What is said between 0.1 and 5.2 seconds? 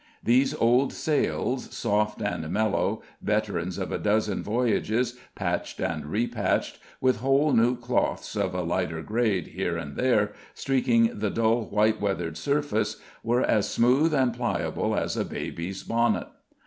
These old sails, soft and mellow, veterans of a dozen voyages,